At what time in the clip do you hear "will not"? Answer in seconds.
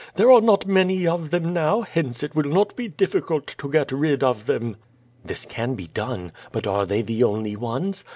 2.35-2.75